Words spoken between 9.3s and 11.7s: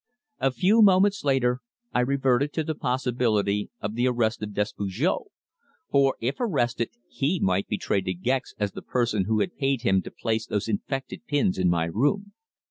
had paid him to place those infected pins in